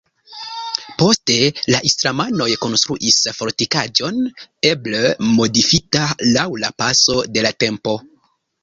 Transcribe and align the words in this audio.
Poste 1.01 1.35
la 1.73 1.81
islamanoj 1.89 2.47
konstruis 2.65 3.19
fortikaĵon 3.41 4.19
eble 4.73 5.05
modifita 5.31 6.11
laŭ 6.35 6.49
la 6.67 6.77
paso 6.85 7.23
de 7.37 7.51
la 7.51 7.59
tempo. 7.69 8.01